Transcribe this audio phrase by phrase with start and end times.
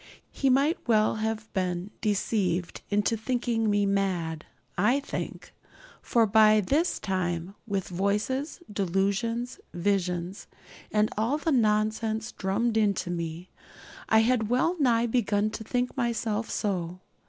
[0.31, 5.53] He might well have been deceived into thinking me mad, I think;
[6.01, 10.47] for by this time, with voices, delusions, visions,
[10.91, 13.51] and all the nonsense drummed into me,
[14.09, 16.99] I had well nigh begun to think myself so.